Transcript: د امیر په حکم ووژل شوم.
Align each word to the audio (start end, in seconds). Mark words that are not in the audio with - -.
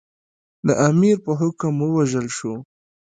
د 0.67 0.69
امیر 0.89 1.17
په 1.25 1.31
حکم 1.39 1.73
ووژل 1.81 2.27
شوم. 2.37 2.59